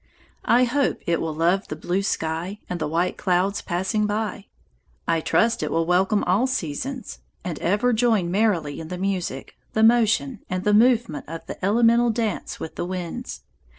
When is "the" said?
1.67-1.75, 2.79-2.87, 8.87-8.97, 9.73-9.83, 10.63-10.73, 11.45-11.63, 12.77-12.85